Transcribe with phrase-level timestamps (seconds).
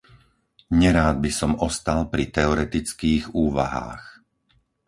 [0.79, 4.03] Nerád by som ostal pri teoretických úvahách.